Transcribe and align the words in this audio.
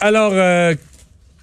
Alors, 0.00 0.32
euh, 0.34 0.74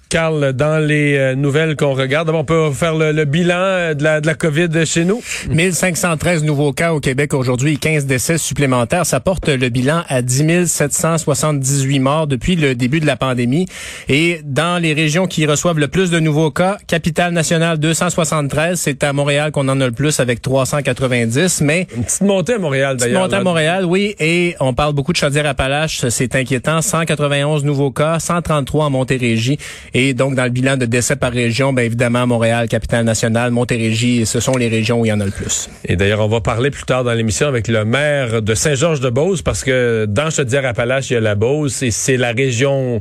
Carl, 0.08 0.52
dans 0.54 0.78
les 0.78 1.16
euh, 1.18 1.34
nouvelles 1.34 1.76
qu'on 1.76 1.92
regarde, 1.92 2.30
on 2.30 2.44
peut 2.44 2.70
faire 2.72 2.94
le, 2.94 3.12
le 3.12 3.24
bilan 3.26 3.54
euh, 3.58 3.94
de 3.94 4.02
la, 4.02 4.20
de 4.20 4.26
la 4.26 4.34
COVID 4.34 4.86
chez 4.86 5.04
nous. 5.04 5.20
1513 5.50 6.44
nouveaux 6.44 6.72
cas 6.72 6.92
au 6.94 7.00
Québec 7.00 7.34
aujourd'hui 7.34 7.74
et 7.74 7.76
15 7.76 8.06
décès 8.06 8.38
supplémentaires. 8.38 9.04
Ça 9.04 9.20
porte 9.20 9.48
le 9.48 9.68
bilan 9.68 10.02
à 10.08 10.22
10 10.22 10.66
778 10.66 11.98
morts 11.98 12.26
depuis 12.26 12.56
le 12.56 12.74
début 12.74 13.00
de 13.00 13.06
la 13.06 13.16
pandémie. 13.16 13.66
Et 14.08 14.40
dans 14.44 14.80
les 14.80 14.94
régions 14.94 15.26
qui 15.26 15.44
reçoivent 15.46 15.78
le 15.78 15.88
plus 15.88 16.10
de 16.10 16.20
nouveaux 16.20 16.50
cas, 16.50 16.78
capitale 16.86 17.32
nationale 17.32 17.78
273, 17.78 18.78
c'est 18.80 19.04
à 19.04 19.12
Montréal 19.12 19.50
qu'on 19.52 19.68
en 19.68 19.80
a 19.80 19.86
le 19.86 19.92
plus 19.92 20.20
avec 20.20 20.40
390. 20.40 21.60
Mais 21.60 21.86
Une 21.96 22.04
petite 22.04 22.22
montée 22.22 22.54
à 22.54 22.58
Montréal, 22.58 22.96
Petite 22.96 23.08
d'ailleurs. 23.08 23.22
montée 23.24 23.36
à. 23.36 23.42
Montréal, 23.42 23.84
oui, 23.84 24.14
et 24.20 24.56
on 24.60 24.72
parle 24.72 24.94
beaucoup 24.94 25.12
de 25.12 25.18
Chaudière-Appalaches, 25.18 26.06
c'est 26.08 26.34
inquiétant. 26.34 26.80
191 26.80 27.64
nouveaux 27.64 27.90
cas, 27.90 28.18
133 28.20 28.86
en 28.86 28.90
Montérégie, 28.90 29.58
et 29.94 29.97
donc 30.14 30.34
dans 30.34 30.44
le 30.44 30.50
bilan 30.50 30.76
de 30.76 30.86
décès 30.86 31.16
par 31.16 31.32
région, 31.32 31.72
ben 31.72 31.82
évidemment 31.82 32.26
Montréal, 32.26 32.68
capitale 32.68 33.04
nationale, 33.04 33.50
Montérégie, 33.50 34.26
ce 34.26 34.40
sont 34.40 34.56
les 34.56 34.68
régions 34.68 35.00
où 35.00 35.04
il 35.04 35.08
y 35.08 35.12
en 35.12 35.20
a 35.20 35.24
le 35.24 35.30
plus. 35.30 35.68
Et 35.84 35.96
d'ailleurs, 35.96 36.20
on 36.20 36.28
va 36.28 36.40
parler 36.40 36.70
plus 36.70 36.84
tard 36.84 37.04
dans 37.04 37.12
l'émission 37.12 37.48
avec 37.48 37.68
le 37.68 37.84
maire 37.84 38.42
de 38.42 38.54
Saint-Georges-de-Beauce 38.54 39.42
parce 39.42 39.64
que 39.64 40.06
dans 40.08 40.30
Chaudière-Appalaches, 40.30 41.10
il 41.10 41.14
y 41.14 41.16
a 41.16 41.20
la 41.20 41.34
Beauce 41.34 41.82
et 41.82 41.90
c'est 41.90 42.16
la 42.16 42.32
région... 42.32 43.00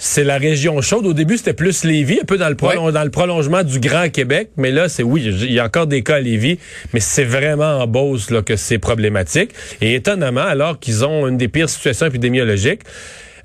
C'est 0.00 0.22
la 0.22 0.38
région 0.38 0.80
chaude. 0.80 1.06
Au 1.06 1.12
début, 1.12 1.38
c'était 1.38 1.54
plus 1.54 1.82
Lévis, 1.82 2.20
un 2.22 2.24
peu 2.24 2.38
dans 2.38 2.48
le, 2.48 2.54
dans 2.92 3.02
le 3.02 3.10
prolongement 3.10 3.64
du 3.64 3.80
Grand 3.80 4.08
Québec. 4.08 4.50
Mais 4.56 4.70
là, 4.70 4.88
c'est 4.88 5.02
oui, 5.02 5.24
il 5.24 5.52
y 5.52 5.58
a 5.58 5.64
encore 5.64 5.88
des 5.88 6.04
cas 6.04 6.14
à 6.14 6.20
Lévis, 6.20 6.60
mais 6.94 7.00
c'est 7.00 7.24
vraiment 7.24 7.80
en 7.80 7.88
Beauce 7.88 8.30
là, 8.30 8.42
que 8.42 8.54
c'est 8.54 8.78
problématique. 8.78 9.50
Et 9.80 9.96
étonnamment, 9.96 10.46
alors 10.46 10.78
qu'ils 10.78 11.04
ont 11.04 11.26
une 11.26 11.36
des 11.36 11.48
pires 11.48 11.68
situations 11.68 12.06
épidémiologiques, 12.06 12.82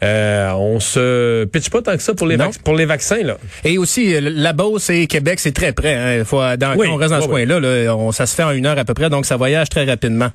euh, 0.04 0.52
on 0.54 0.80
se 0.80 1.46
pitche 1.46 1.70
pas 1.70 1.82
tant 1.82 1.96
que 1.96 2.04
ça 2.04 2.14
pour 2.14 2.28
les, 2.28 2.38
pour 2.64 2.76
les 2.76 2.86
vaccins. 2.86 3.24
Là. 3.24 3.38
Et 3.64 3.78
aussi, 3.78 4.16
la 4.20 4.54
Beauce 4.54 4.90
et 4.90 5.08
Québec, 5.08 5.40
c'est 5.40 5.52
très 5.54 5.72
près. 5.72 5.96
Hein. 5.96 6.24
Faut, 6.26 6.42
dans, 6.58 6.76
Oui, 6.76 6.88
on 6.90 6.96
reste 6.96 7.12
dans 7.12 7.20
ce 7.22 7.26
oui, 7.26 7.46
coin-là, 7.46 7.60
là, 7.60 7.96
on- 7.96 8.12
ça 8.12 8.26
se 8.26 8.36
fait 8.36 8.44
en 8.44 8.52
une 8.52 8.66
heure 8.66 8.78
à 8.78 8.86
peu 8.86 8.94
près, 8.94 9.10
donc 9.10 9.26
ça 9.26 9.38
voyage 9.38 9.70
très 9.70 9.86
rapidement. 9.86 10.30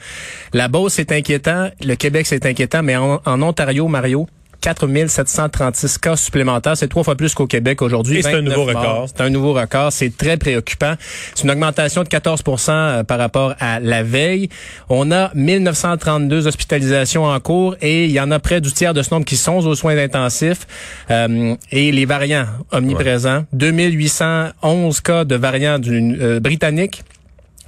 La 0.54 0.68
Beauce, 0.68 0.94
c'est 0.94 1.12
inquiétant. 1.12 1.70
Le 1.84 1.94
Québec, 1.94 2.26
c'est 2.26 2.46
inquiétant. 2.46 2.82
Mais 2.82 2.96
en, 2.96 3.20
en 3.24 3.42
Ontario, 3.42 3.86
Mario, 3.88 4.26
4736 4.60 5.98
cas 5.98 6.16
supplémentaires. 6.16 6.76
C'est 6.76 6.88
trois 6.88 7.04
fois 7.04 7.16
plus 7.16 7.34
qu'au 7.34 7.46
Québec 7.46 7.82
aujourd'hui. 7.82 8.18
Et 8.18 8.22
c'est 8.22 8.30
un 8.30 8.42
29 8.42 8.56
nouveau 8.56 8.72
morts. 8.72 8.82
record. 8.82 9.08
C'est 9.08 9.22
un 9.22 9.30
nouveau 9.30 9.52
record. 9.52 9.92
C'est 9.92 10.16
très 10.16 10.36
préoccupant. 10.36 10.94
C'est 11.34 11.44
une 11.44 11.50
augmentation 11.50 12.02
de 12.02 12.08
14% 12.08 12.70
euh, 12.70 13.04
par 13.04 13.18
rapport 13.18 13.54
à 13.60 13.80
la 13.80 14.02
veille. 14.02 14.48
On 14.88 15.10
a 15.12 15.30
1932 15.34 16.46
hospitalisations 16.46 17.24
en 17.24 17.40
cours 17.40 17.76
et 17.80 18.04
il 18.04 18.10
y 18.10 18.20
en 18.20 18.30
a 18.30 18.38
près 18.38 18.60
du 18.60 18.72
tiers 18.72 18.94
de 18.94 19.02
ce 19.02 19.12
nombre 19.12 19.26
qui 19.26 19.36
sont 19.36 19.58
aux 19.66 19.74
soins 19.74 19.96
intensifs. 19.96 20.66
Euh, 21.10 21.54
et 21.70 21.92
les 21.92 22.04
variants 22.04 22.46
omniprésents. 22.72 23.44
2811 23.52 25.00
cas 25.00 25.24
de 25.24 25.34
variants 25.34 25.78
du, 25.78 26.16
euh, 26.20 26.40
britanniques. 26.40 27.02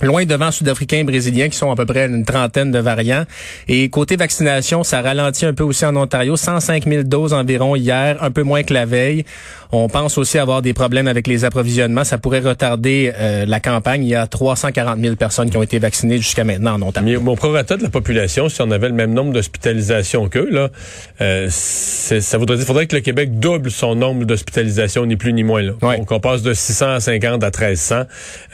Loin 0.03 0.25
devant 0.25 0.51
Sud-Africains 0.51 0.99
et 0.99 1.05
Brésiliens 1.05 1.49
qui 1.49 1.57
sont 1.57 1.71
à 1.71 1.77
peu 1.77 1.87
près 1.87 2.07
une 2.07 2.25
trentaine 2.25 2.71
de 2.71 2.79
variants. 2.79 3.25
Et 3.69 3.89
côté 3.91 4.17
vaccination, 4.17 4.83
ça 4.83 5.03
ralentit 5.03 5.47
un 5.47 5.53
peu 5.53 5.65
aussi 5.65 5.85
en 5.85 5.95
Ontario. 5.97 6.37
105 6.37 6.87
000 6.87 7.03
doses 7.03 7.33
environ 7.33 7.77
hier, 7.77 8.23
un 8.23 8.31
peu 8.31 8.43
moins 8.43 8.63
que 8.63 8.73
la 8.73 8.87
veille. 8.87 9.25
On 9.73 9.89
pense 9.89 10.19
aussi 10.19 10.39
avoir 10.39 10.63
des 10.63 10.73
problèmes 10.73 11.07
avec 11.07 11.27
les 11.27 11.45
approvisionnements. 11.45 12.03
Ça 12.03 12.19
pourrait 12.19 12.41
retarder 12.41 13.13
euh, 13.17 13.45
la 13.47 13.61
campagne. 13.61 14.03
Il 14.03 14.09
y 14.09 14.15
a 14.15 14.27
340 14.27 14.99
000 14.99 15.17
personnes 15.17 15.51
qui 15.51 15.57
ont 15.57 15.63
été 15.63 15.79
vaccinées 15.79 16.19
jusqu'à 16.19 16.45
maintenant 16.45 16.75
en 16.75 16.83
Ontario. 16.83 17.21
Mais 17.21 17.25
mon 17.25 17.37
prorata 17.37 17.77
de 17.77 17.83
la 17.83 17.89
population, 17.89 18.49
si 18.49 18.61
on 18.63 18.71
avait 18.71 18.89
le 18.89 18.95
même 18.95 19.13
nombre 19.13 19.33
d'hospitalisations 19.33 20.29
qu'eux, 20.29 20.49
là, 20.51 20.71
euh, 21.21 21.49
ça 21.51 22.39
voudrait 22.39 22.57
dire 22.57 22.67
faudrait 22.67 22.87
que 22.87 22.97
le 22.97 23.03
Québec 23.03 23.39
double 23.39 23.71
son 23.71 23.95
nombre 23.95 24.25
d'hospitalisations, 24.25 25.07
ni 25.07 25.17
plus 25.17 25.33
ni 25.33 25.45
moins. 25.45 25.63
Là. 25.63 25.73
Ouais. 25.83 25.99
Donc, 25.99 26.11
on 26.11 26.21
passe 26.21 26.43
de 26.43 26.53
650 26.53 27.45
à 27.45 27.47
1300, 27.47 28.03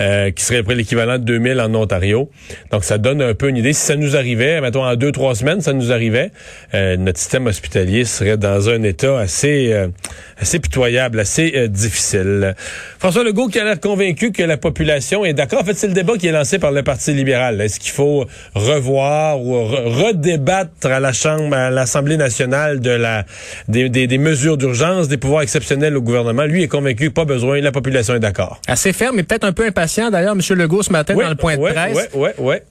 euh, 0.01 0.31
qui 0.31 0.45
serait 0.45 0.57
à 0.57 0.61
peu 0.61 0.67
près 0.67 0.75
l'équivalent 0.75 1.19
de 1.19 1.36
2000 1.39 1.61
en 1.61 1.75
Ontario. 1.75 2.31
Donc, 2.71 2.85
ça 2.85 2.99
donne 2.99 3.21
un 3.23 3.35
peu 3.35 3.49
une 3.49 3.57
idée. 3.57 3.73
Si 3.73 3.81
ça 3.87 3.97
nous 3.97 4.17
arrivait, 4.17 4.61
mettons, 4.61 4.85
en 4.85 4.97
deux, 4.97 5.13
trois 5.13 5.35
semaines, 5.35 5.61
ça 5.61 5.73
nous 5.73 5.93
arrivait, 5.93 6.31
euh, 6.75 6.97
notre 6.97 7.19
système 7.19 7.47
hospitalier 7.47 8.05
serait 8.05 8.37
dans 8.37 8.69
un 8.69 8.83
état 8.83 9.19
assez, 9.19 9.73
euh, 9.73 9.89
assez 10.41 10.59
pitoyable, 10.59 11.21
assez 11.21 11.53
euh, 11.55 11.69
difficile. 11.69 12.55
François 12.99 13.25
Legault 13.25 13.49
qui 13.49 13.59
a 13.59 13.65
l'air 13.65 13.81
convaincu 13.81 14.33
que 14.33 14.43
la 14.43 14.57
population 14.57 15.25
est 15.25 15.35
d'accord. 15.35 15.61
En 15.61 15.65
fait, 15.65 15.75
c'est 15.75 15.89
le 15.89 15.93
débat 15.95 16.17
qui 16.17 16.27
est 16.27 16.33
lancé 16.33 16.59
par 16.59 16.73
le 16.73 16.83
Parti 16.83 17.13
libéral. 17.13 17.61
Est-ce 17.61 17.79
qu'il 17.81 17.93
faut 17.93 18.27
revoir 18.55 19.41
ou 19.41 19.55
re- 19.57 20.05
redébattre 20.07 20.87
à 20.87 21.01
la 21.01 21.13
Chambre, 21.13 21.55
à 21.57 21.71
l'Assemblée 21.71 22.17
nationale 22.17 22.81
de 22.81 22.91
la 22.91 23.25
des, 23.69 23.89
des- 23.89 24.07
des 24.07 24.19
mesures 24.19 24.57
d'urgence, 24.57 25.09
des 25.09 25.17
pouvoirs 25.17 25.43
exceptionnels 25.43 25.97
au 25.97 26.03
gouvernement? 26.03 26.45
Lui 26.45 26.63
est 26.63 26.69
convaincu, 26.69 27.11
pas 27.11 27.25
besoin, 27.25 27.61
la 27.61 27.73
population 27.73 28.15
est 28.15 28.21
d'accord. 28.21 28.61
Assez 28.67 28.93
ferme, 28.93 29.17
mais 29.17 29.23
peut-être 29.23 29.45
un 29.45 29.53
peu 29.53 29.67
impatient. 29.67 30.11
D'ailleurs, 30.11 30.35
M. 30.35 30.41
Legault, 30.57 30.83
ce 30.83 30.91
matin, 30.93 31.15
dans 31.27 31.31
le 31.31 31.37
point 31.37 31.57
de 31.57 31.63
presse. 31.63 32.09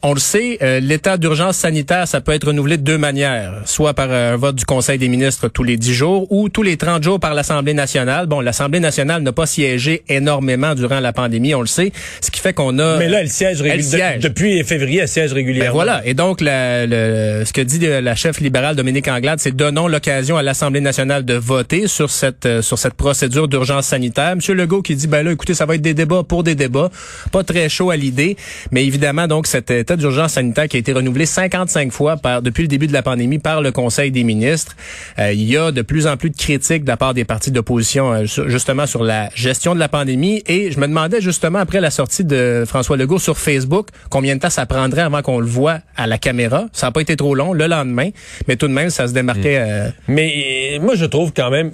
On 0.01 0.13
le 0.13 0.19
sait, 0.19 0.57
euh, 0.61 0.79
l'état 0.79 1.17
d'urgence 1.17 1.57
sanitaire, 1.57 2.07
ça 2.07 2.21
peut 2.21 2.31
être 2.33 2.47
renouvelé 2.47 2.77
de 2.77 2.83
deux 2.83 2.97
manières. 2.97 3.61
Soit 3.66 3.93
par 3.93 4.07
euh, 4.09 4.33
un 4.33 4.38
vote 4.38 4.55
du 4.55 4.66
Conseil 4.66 4.97
des 4.97 5.07
ministres 5.07 5.47
tous 5.47 5.63
les 5.63 5.77
dix 5.77 5.93
jours 5.93 6.27
ou 6.31 6.49
tous 6.49 6.63
les 6.63 6.77
30 6.77 7.03
jours 7.03 7.19
par 7.19 7.33
l'Assemblée 7.33 7.73
nationale. 7.73 8.25
Bon, 8.27 8.41
l'Assemblée 8.41 8.79
nationale 8.79 9.21
n'a 9.21 9.31
pas 9.31 9.45
siégé 9.45 10.03
énormément 10.09 10.75
durant 10.75 10.99
la 10.99 11.13
pandémie, 11.13 11.53
on 11.55 11.61
le 11.61 11.67
sait, 11.67 11.91
ce 12.21 12.31
qui 12.31 12.39
fait 12.41 12.53
qu'on 12.53 12.77
a... 12.79 12.97
Mais 12.97 13.07
là, 13.09 13.21
elle 13.21 13.29
siège, 13.29 13.61
Elle 13.66 13.83
siège. 13.83 14.17
de- 14.23 14.27
depuis 14.27 14.63
février, 14.63 14.99
elle 15.01 15.07
siège 15.07 15.29
Ben 15.31 15.35
régulièrement. 15.35 15.73
voilà. 15.73 16.01
Et 16.05 16.13
donc, 16.13 16.41
la- 16.41 16.85
le- 16.85 17.43
ce 17.45 17.53
que 17.53 17.61
dit 17.61 17.79
la 17.79 18.16
chef 18.16 18.39
libérale 18.39 18.75
Dominique 18.75 19.07
Anglade, 19.07 19.39
c'est 19.39 19.55
donnons 19.55 19.87
l'occasion 19.87 20.37
à 20.37 20.43
l'Assemblée 20.43 20.81
nationale 20.81 21.23
de 21.25 21.33
voter 21.35 21.87
sur 21.87 22.09
cette 22.09 22.45
euh, 22.45 22.61
sur 22.61 22.77
cette 22.79 22.93
procédure 22.95 23.47
d'urgence 23.47 23.85
sanitaire. 23.87 24.35
Monsieur 24.35 24.53
Legault 24.53 24.81
qui 24.81 24.95
dit, 24.95 25.07
ben 25.07 25.23
là, 25.25 25.31
écoutez, 25.31 25.53
ça 25.53 25.66
va 25.66 25.75
être 25.75 25.81
des 25.81 25.93
débats 25.93 26.23
pour 26.27 26.43
des 26.43 26.55
débats, 26.55 26.89
pas 27.31 27.43
très 27.43 27.69
chaud 27.69 27.89
à 27.91 27.95
l'idée, 27.95 28.37
mais 28.72 28.85
évidemment, 28.85 29.28
donc, 29.28 29.47
cet 29.47 29.72
état 29.72 29.95
d'urgence 29.95 30.33
sanitaire 30.33 30.67
qui 30.67 30.78
a 30.78 30.79
été 30.79 30.94
renouvelé 30.94 31.25
55 31.25 31.91
fois 31.91 32.17
par, 32.17 32.41
depuis 32.41 32.61
le 32.63 32.67
début 32.67 32.88
de 32.88 32.94
la 32.94 33.03
pandémie 33.03 33.39
par 33.39 33.61
le 33.61 33.72
Conseil 33.72 34.11
des 34.11 34.23
ministres. 34.23 34.75
Euh, 35.19 35.33
il 35.33 35.44
y 35.44 35.57
a 35.57 35.72
de 35.72 35.81
plus 35.81 36.07
en 36.07 36.17
plus 36.17 36.29
de 36.29 36.38
critiques 36.38 36.84
de 36.84 36.88
la 36.89 36.97
part 36.97 37.13
des 37.13 37.25
partis 37.25 37.51
d'opposition, 37.51 38.13
euh, 38.13 38.25
justement, 38.25 38.85
sur 38.85 39.03
la 39.03 39.29
gestion 39.35 39.75
de 39.75 39.79
la 39.79 39.89
pandémie. 39.89 40.44
Et 40.47 40.72
je 40.72 40.79
me 40.79 40.88
demandais, 40.88 41.22
justement, 41.22 41.59
après 41.59 41.81
la 41.81 41.91
sortie 41.91 42.23
de 42.23 42.63
François 42.67 42.97
Legault 42.97 43.19
sur 43.19 43.38
Facebook, 43.38 43.88
combien 44.09 44.35
de 44.35 44.39
temps 44.41 44.50
ça 44.50 44.66
prendrait 44.66 45.01
avant 45.01 45.22
qu'on 45.22 45.39
le 45.39 45.45
voit 45.45 45.79
à 45.95 46.07
la 46.07 46.17
caméra? 46.17 46.66
Ça 46.73 46.88
n'a 46.88 46.91
pas 46.91 47.01
été 47.01 47.16
trop 47.16 47.35
long, 47.35 47.53
le 47.53 47.67
lendemain, 47.67 48.09
mais 48.47 48.55
tout 48.55 48.67
de 48.67 48.73
même, 48.73 48.89
ça 48.89 49.07
se 49.07 49.13
démarquait... 49.13 49.57
euh, 49.59 49.89
Mais 50.07 50.75
euh, 50.75 50.79
moi, 50.81 50.95
je 50.95 51.05
trouve 51.05 51.34
quand 51.34 51.50
même. 51.50 51.72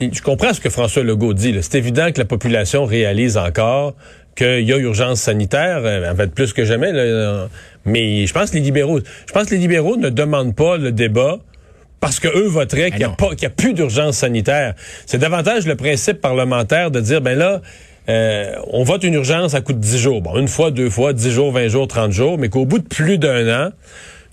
je 0.00 0.22
comprends 0.22 0.52
ce 0.52 0.60
que 0.60 0.70
François 0.70 1.02
Legault 1.02 1.34
dit. 1.34 1.56
C'est 1.60 1.78
évident 1.78 2.10
que 2.12 2.18
la 2.18 2.24
population 2.24 2.84
réalise 2.84 3.36
encore 3.36 3.94
qu'il 4.38 4.64
y 4.68 4.72
a 4.72 4.76
urgence 4.78 5.20
sanitaire, 5.20 5.80
euh, 5.84 6.12
en 6.12 6.14
fait 6.16 6.32
plus 6.32 6.52
que 6.52 6.64
jamais. 6.64 6.92
là, 6.92 7.00
euh, 7.00 7.46
mais 7.84 8.26
je 8.26 8.32
pense 8.32 8.50
que 8.50 8.56
les 8.56 8.62
libéraux, 8.62 9.00
je 9.00 9.32
pense 9.32 9.46
que 9.46 9.54
les 9.54 9.60
libéraux 9.60 9.96
ne 9.96 10.08
demandent 10.10 10.54
pas 10.54 10.76
le 10.76 10.92
débat 10.92 11.38
parce 12.00 12.20
que 12.20 12.28
eux 12.28 12.46
voteraient 12.46 12.90
qu'il 12.90 13.00
n'y 13.00 13.04
a 13.04 13.08
non. 13.08 13.14
pas, 13.14 13.30
qu'il 13.30 13.42
y 13.42 13.46
a 13.46 13.50
plus 13.50 13.72
d'urgence 13.72 14.18
sanitaire. 14.18 14.74
C'est 15.06 15.18
davantage 15.18 15.66
le 15.66 15.74
principe 15.74 16.20
parlementaire 16.20 16.90
de 16.92 17.00
dire, 17.00 17.20
ben 17.20 17.36
là. 17.36 17.60
euh, 18.08 18.54
on 18.68 18.84
vote 18.84 19.02
une 19.02 19.14
urgence 19.14 19.54
à 19.54 19.60
coup 19.60 19.72
de 19.72 19.80
10 19.80 19.98
jours. 19.98 20.22
Bon, 20.22 20.36
une 20.38 20.48
fois, 20.48 20.70
deux 20.70 20.88
fois, 20.90 21.12
10 21.12 21.30
jours, 21.32 21.52
20 21.52 21.68
jours, 21.68 21.88
30 21.88 22.12
jours, 22.12 22.38
mais 22.38 22.48
qu'au 22.48 22.64
bout 22.64 22.78
de 22.78 22.86
plus 22.86 23.18
d'un 23.18 23.66
an, 23.66 23.70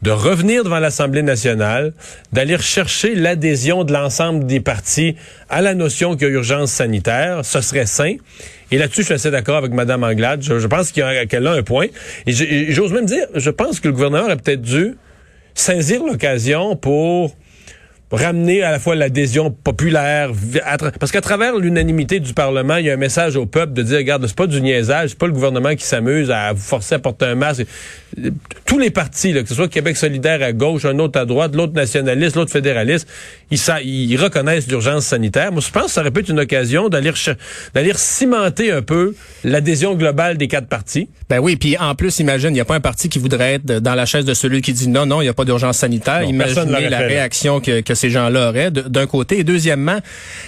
de 0.06 0.12
revenir 0.12 0.64
devant 0.64 0.78
l'Assemblée 0.78 1.24
nationale, 1.24 1.92
d'aller 2.32 2.56
rechercher 2.56 3.16
l'adhésion 3.16 3.84
de 3.84 3.92
l'ensemble 3.92 4.46
des 4.46 4.60
partis 4.60 5.16
à 5.50 5.64
la 5.64 5.74
notion 5.74 6.16
qu'il 6.16 6.28
y 6.28 6.32
a 6.32 6.34
urgence 6.36 6.72
sanitaire, 6.72 7.44
ce 7.44 7.60
serait 7.60 7.88
sain. 7.88 8.18
Et 8.70 8.78
là-dessus, 8.78 9.02
je 9.02 9.06
suis 9.06 9.14
assez 9.16 9.32
d'accord 9.32 9.58
avec 9.58 9.72
Mme 9.72 10.04
Anglade. 10.04 10.44
Je, 10.44 10.68
pense 10.68 10.92
qu'elle 10.92 11.48
a 11.48 11.52
un 11.52 11.64
point. 11.64 11.88
Et 12.28 12.34
j'ose 12.72 12.94
même 12.94 13.08
dire, 13.08 13.26
je 13.34 13.50
pense 13.50 13.80
que 13.80 13.88
le 13.88 13.94
gouvernement 13.94 14.26
aurait 14.26 14.38
peut-être 14.38 14.62
dû 14.62 14.96
saisir 15.56 16.04
l'occasion 16.04 16.76
pour 16.76 17.36
ramener 18.12 18.62
à 18.62 18.72
la 18.72 18.80
fois 18.80 18.96
l'adhésion 18.96 19.52
populaire, 19.52 20.32
parce 21.00 21.12
qu'à 21.12 21.22
travers 21.22 21.58
l'unanimité 21.58 22.20
du 22.20 22.34
Parlement, 22.34 22.78
il 22.78 22.86
y 22.86 22.90
a 22.90 22.94
un 22.94 22.98
message 22.98 23.36
au 23.36 23.46
peuple 23.46 23.74
de 23.74 23.82
dire, 23.82 23.98
regarde, 23.98 24.26
c'est 24.28 24.36
pas 24.36 24.48
du 24.48 24.62
niaisage, 24.62 25.10
c'est 25.10 25.18
pas 25.18 25.28
le 25.28 25.34
gouvernement 25.34 25.76
qui 25.76 25.84
s'amuse 25.84 26.32
à 26.32 26.54
vous 26.54 26.62
forcer 26.62 26.96
à 26.96 27.00
porter 27.00 27.26
un 27.26 27.36
masque. 27.36 27.66
Tous 28.66 28.80
les 28.80 28.92
partis, 28.92 29.34
là, 29.34 29.42
que 29.42 29.50
ce 29.50 29.56
soit 29.56 29.68
Québec 29.68 29.98
solidaire 29.98 30.42
à 30.42 30.54
gauche, 30.54 30.86
un 30.86 31.00
autre 31.00 31.20
à 31.20 31.26
droite, 31.26 31.56
l'autre 31.56 31.74
nationaliste, 31.74 32.36
l'autre 32.36 32.52
fédéraliste, 32.52 33.08
ils, 33.52 33.60
ils 33.84 34.18
reconnaissent 34.18 34.68
l'urgence 34.68 35.06
sanitaire. 35.06 35.52
Moi, 35.52 35.62
je 35.66 35.72
pense 35.72 35.86
que 35.86 35.92
ça 35.92 36.02
aurait 36.02 36.12
pu 36.12 36.22
être 36.22 36.30
une 36.30 36.40
occasion 36.40 36.90
d'aller 36.90 37.12
d'aller 37.74 37.92
cimenter 37.96 38.72
un 38.72 38.82
peu 38.82 39.16
l'adhésion 39.44 39.96
globale 39.96 40.38
des 40.38 40.48
quatre 40.48 40.68
partis. 40.68 41.10
Ben 41.30 41.40
oui, 41.40 41.56
puis 41.56 41.78
en 41.78 41.96
plus, 41.96 42.20
imagine, 42.20 42.50
il 42.50 42.54
n'y 42.54 42.60
a 42.60 42.66
pas 42.66 42.76
un 42.76 42.82
parti 42.82 43.10
qui 43.10 43.20
voudrait 43.20 43.56
être 43.56 43.66
dans 43.66 43.96
la 43.96 44.06
chaise 44.06 44.26
de 44.26 44.34
celui 44.34 44.62
qui 44.62 44.74
dit 44.74 44.88
non, 44.88 45.06
non, 45.06 45.22
il 45.22 45.26
n'y 45.26 45.30
a 45.30 45.34
pas 45.34 45.46
d'urgence 45.46 45.78
sanitaire. 45.78 46.24
Imaginez 46.24 46.90
la 46.90 47.00
réaction 47.00 47.60
que, 47.60 47.82
que 47.82 47.95
ces 47.96 48.10
gens-là 48.10 48.50
auraient 48.50 48.72
d'un 48.72 49.08
côté. 49.08 49.40
Et 49.40 49.44
deuxièmement, 49.44 50.00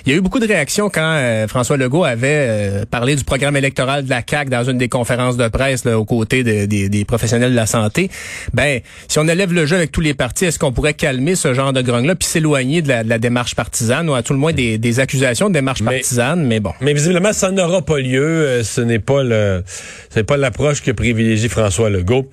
il 0.06 0.12
y 0.12 0.16
a 0.16 0.18
eu 0.18 0.22
beaucoup 0.22 0.40
de 0.40 0.48
réactions 0.48 0.90
quand 0.90 1.16
euh, 1.18 1.48
François 1.48 1.78
Legault 1.78 2.04
avait 2.04 2.48
euh, 2.48 2.86
parlé 2.90 3.16
du 3.16 3.24
programme 3.24 3.56
électoral 3.56 4.06
de 4.06 4.10
la 4.10 4.22
CAQ 4.28 4.50
dans 4.50 4.64
une 4.64 4.78
des 4.78 4.90
conférences 4.90 5.38
de 5.38 5.48
presse 5.48 5.86
là, 5.86 5.98
aux 5.98 6.06
côtés 6.06 6.44
de, 6.44 6.66
des 6.66 7.06
professionnels 7.06 7.52
de 7.52 7.56
la 7.56 7.66
santé. 7.66 8.10
Ben, 8.54 8.82
si 9.08 9.20
on 9.20 9.28
élève 9.28 9.54
le 9.54 9.66
jeu 9.66 9.78
avec 9.78 9.92
tous 9.92 10.02
les 10.02 10.14
partis, 10.14 10.46
est-ce 10.46 10.60
qu'on 10.60 10.72
pourrait 10.72 10.94
calmer 10.94 11.36
ce 11.36 11.54
genre 11.54 11.74
de 11.74 11.82
grogne-là 11.82 12.16
puis 12.16 12.28
s'éloigner 12.28 12.82
de 12.82 12.90
la, 12.90 13.04
de 13.04 13.10
la, 13.10 13.18
démarche 13.20 13.56
partisane 13.56 14.10
ou 14.10 14.14
à 14.14 14.22
tout 14.22 14.34
le 14.34 14.40
moins 14.40 14.54
des, 14.54 14.78
des 14.78 15.00
accusations 15.00 15.50
de 15.50 15.54
démarche 15.54 15.84
partisane, 15.84 16.44
mais 16.46 16.60
bon. 16.60 16.72
Mais 16.82 16.94
visiblement, 16.94 17.34
ça 17.34 17.52
n'aura 17.52 17.82
pas 17.82 18.00
lieu. 18.00 18.24
Euh, 18.24 18.64
ce 18.64 18.82
n'est 18.82 19.00
pas 19.00 19.24
le, 19.24 19.64
c'est 20.10 20.24
pas 20.24 20.38
l'approche 20.38 20.82
que 20.82 20.92
privilégie 20.92 21.50
François 21.50 21.90
Legault. 21.90 22.30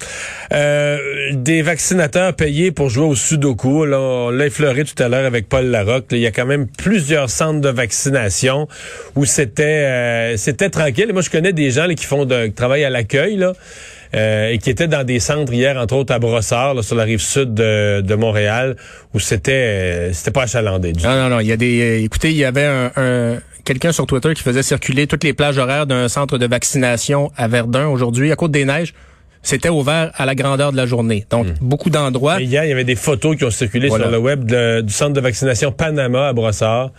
Euh, 0.52 0.99
des 1.32 1.62
vaccinateurs 1.62 2.34
payés 2.34 2.70
pour 2.70 2.90
jouer 2.90 3.06
au 3.06 3.14
Sudoku. 3.14 3.84
Là, 3.84 4.00
on 4.00 4.31
l'a 4.31 4.46
effleuré 4.46 4.84
tout 4.84 5.00
à 5.02 5.03
l'heure 5.08 5.24
avec 5.24 5.48
Paul 5.48 5.66
Larocque. 5.66 6.06
il 6.10 6.18
y 6.18 6.26
a 6.26 6.30
quand 6.30 6.46
même 6.46 6.66
plusieurs 6.66 7.30
centres 7.30 7.60
de 7.60 7.68
vaccination 7.68 8.68
où 9.14 9.24
c'était 9.24 9.62
euh, 9.64 10.36
c'était 10.36 10.70
tranquille. 10.70 11.10
Moi, 11.12 11.22
je 11.22 11.30
connais 11.30 11.52
des 11.52 11.70
gens 11.70 11.88
qui 11.88 12.04
font 12.04 12.24
de, 12.24 12.46
qui 12.46 12.52
travaillent 12.52 12.84
à 12.84 12.90
l'accueil 12.90 13.36
là. 13.36 13.52
Euh, 14.14 14.50
et 14.50 14.58
qui 14.58 14.70
étaient 14.70 14.86
dans 14.86 15.02
des 15.02 15.18
centres 15.18 15.52
hier, 15.52 15.76
entre 15.76 15.96
autres 15.96 16.14
à 16.14 16.20
Brossard, 16.20 16.74
là, 16.74 16.82
sur 16.82 16.94
la 16.94 17.02
rive 17.02 17.20
sud 17.20 17.52
de, 17.52 18.00
de 18.00 18.14
Montréal, 18.14 18.76
où 19.12 19.18
c'était 19.18 19.52
euh, 19.52 20.12
c'était 20.12 20.30
pas 20.30 20.42
achalandé. 20.42 20.92
Du 20.92 21.02
non, 21.02 21.16
non, 21.16 21.28
non. 21.30 21.40
Il 21.40 21.48
y 21.48 21.52
a 21.52 21.56
des. 21.56 22.04
écoutez, 22.04 22.30
il 22.30 22.36
y 22.36 22.44
avait 22.44 22.64
un, 22.64 22.92
un 22.94 23.38
quelqu'un 23.64 23.90
sur 23.90 24.06
Twitter 24.06 24.32
qui 24.34 24.42
faisait 24.42 24.62
circuler 24.62 25.08
toutes 25.08 25.24
les 25.24 25.32
plages 25.32 25.58
horaires 25.58 25.86
d'un 25.86 26.08
centre 26.08 26.38
de 26.38 26.46
vaccination 26.46 27.32
à 27.36 27.48
Verdun 27.48 27.88
aujourd'hui, 27.88 28.30
à 28.30 28.36
Côte-des-Neiges 28.36 28.94
c'était 29.44 29.69
ouvert 29.69 30.11
à 30.17 30.26
la 30.26 30.35
grandeur 30.35 30.73
de 30.73 30.76
la 30.76 30.87
journée. 30.87 31.25
Donc, 31.31 31.46
hmm. 31.46 31.55
beaucoup 31.61 31.91
d'endroits. 31.91 32.41
Hier, 32.41 32.64
il 32.64 32.69
y 32.69 32.73
avait 32.73 32.85
des 32.85 32.96
photos 32.96 33.37
qui 33.37 33.44
ont 33.44 33.50
circulé 33.50 33.88
sur 33.88 34.11
le 34.11 34.19
web 34.19 34.44
du 34.44 34.93
centre 34.93 35.12
de 35.12 35.20
vaccination 35.20 35.70
Panama 35.70 36.29
à 36.29 36.32
Brossard. 36.32 36.91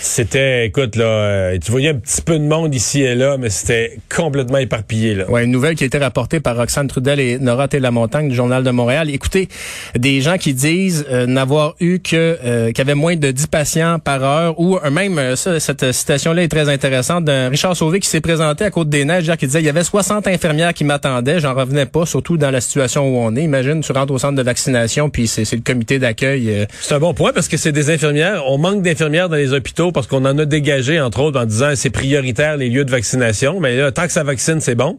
C'était, 0.00 0.66
écoute, 0.66 0.96
là, 0.96 1.04
euh, 1.04 1.58
tu 1.62 1.70
voyais 1.70 1.90
un 1.90 1.94
petit 1.94 2.22
peu 2.22 2.38
de 2.38 2.44
monde 2.44 2.74
ici 2.74 3.02
et 3.02 3.14
là, 3.14 3.36
mais 3.38 3.50
c'était 3.50 3.98
complètement 4.14 4.58
éparpillé. 4.58 5.14
Là. 5.14 5.30
Ouais, 5.30 5.44
une 5.44 5.50
nouvelle 5.50 5.74
qui 5.74 5.84
a 5.84 5.86
été 5.86 5.98
rapportée 5.98 6.40
par 6.40 6.56
Roxane 6.56 6.88
Trudel 6.88 7.20
et 7.20 7.38
Nora 7.38 7.68
Montagne 7.90 8.28
du 8.28 8.34
Journal 8.34 8.62
de 8.62 8.70
Montréal. 8.70 9.10
Écoutez, 9.10 9.48
des 9.96 10.20
gens 10.20 10.36
qui 10.36 10.54
disent 10.54 11.06
euh, 11.10 11.26
n'avoir 11.26 11.74
eu 11.80 11.98
que 11.98 12.38
euh, 12.44 12.68
qu'il 12.68 12.78
y 12.78 12.80
avait 12.80 12.94
moins 12.94 13.16
de 13.16 13.30
10 13.30 13.46
patients 13.48 13.98
par 13.98 14.22
heure, 14.22 14.60
ou 14.60 14.78
même, 14.90 15.36
ça, 15.36 15.60
cette 15.60 15.92
citation-là 15.92 16.42
est 16.42 16.48
très 16.48 16.68
intéressante, 16.68 17.24
d'un 17.24 17.48
Richard 17.48 17.76
Sauvé 17.76 18.00
qui 18.00 18.08
s'est 18.08 18.20
présenté 18.20 18.64
à 18.64 18.70
Côte-des-Neiges, 18.70 19.30
qui 19.36 19.46
disait 19.46 19.60
il 19.60 19.66
y 19.66 19.68
avait 19.68 19.84
60 19.84 20.26
infirmières 20.26 20.74
qui 20.74 20.84
m'attendaient, 20.84 21.40
j'en 21.40 21.54
revenais 21.54 21.86
pas, 21.86 22.06
surtout 22.06 22.36
dans 22.36 22.50
la 22.50 22.60
situation 22.60 23.08
où 23.08 23.18
on 23.18 23.36
est. 23.36 23.42
Imagine, 23.42 23.80
tu 23.80 23.92
rentres 23.92 24.12
au 24.12 24.18
centre 24.18 24.36
de 24.36 24.42
vaccination, 24.42 25.10
puis 25.10 25.26
c'est 25.26 25.50
le 25.52 25.62
comité 25.62 25.98
d'accueil. 25.98 26.66
C'est 26.80 26.94
un 26.94 27.00
bon 27.00 27.14
point 27.14 27.32
parce 27.32 27.48
que 27.48 27.56
c'est 27.56 27.72
des 27.72 27.90
infirmières. 27.90 28.44
On 28.46 28.58
manque 28.58 28.82
d'infirmières 28.82 29.28
dans 29.28 29.36
les 29.36 29.52
hôpitaux 29.52 29.69
parce 29.92 30.06
qu'on 30.06 30.24
en 30.24 30.38
a 30.38 30.44
dégagé, 30.44 31.00
entre 31.00 31.20
autres, 31.20 31.40
en 31.40 31.46
disant 31.46 31.72
c'est 31.74 31.90
prioritaire 31.90 32.56
les 32.56 32.68
lieux 32.68 32.84
de 32.84 32.90
vaccination. 32.90 33.60
Mais 33.60 33.76
là, 33.76 33.92
tant 33.92 34.06
que 34.06 34.12
ça 34.12 34.22
vaccine, 34.22 34.60
c'est 34.60 34.74
bon. 34.74 34.98